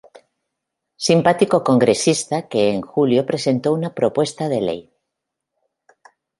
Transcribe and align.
Simpático 1.07 1.57
congresista 1.69 2.47
que 2.49 2.71
en 2.73 2.81
Julio 2.81 3.23
presentó 3.27 3.71
una 3.71 3.93
propuesta 3.93 4.49
de 4.49 4.59
ley 4.67 4.91